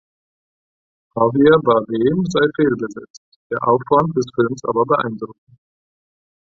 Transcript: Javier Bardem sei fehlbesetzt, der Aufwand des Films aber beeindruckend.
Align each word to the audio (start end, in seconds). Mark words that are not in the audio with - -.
Javier 1.15 1.59
Bardem 1.61 2.25
sei 2.25 2.47
fehlbesetzt, 2.55 3.21
der 3.51 3.61
Aufwand 3.67 4.17
des 4.17 4.25
Films 4.35 4.65
aber 4.65 4.83
beeindruckend. 4.83 5.59